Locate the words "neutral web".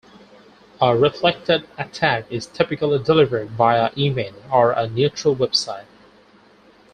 4.89-5.55